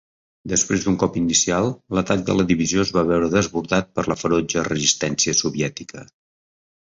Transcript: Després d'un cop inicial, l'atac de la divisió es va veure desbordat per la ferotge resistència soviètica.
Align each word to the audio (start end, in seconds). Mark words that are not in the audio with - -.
Després 0.51 0.85
d'un 0.85 0.95
cop 1.01 1.17
inicial, 1.19 1.67
l'atac 1.97 2.23
de 2.29 2.37
la 2.39 2.45
divisió 2.53 2.85
es 2.85 2.93
va 2.97 3.03
veure 3.11 3.29
desbordat 3.35 3.93
per 3.99 4.05
la 4.07 4.17
ferotge 4.23 4.63
resistència 4.71 5.37
soviètica. 5.43 6.05